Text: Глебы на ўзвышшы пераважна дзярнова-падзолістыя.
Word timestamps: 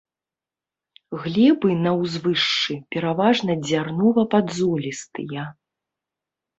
Глебы 1.25 1.69
на 1.83 1.91
ўзвышшы 2.01 2.79
пераважна 2.97 3.51
дзярнова-падзолістыя. 3.65 5.43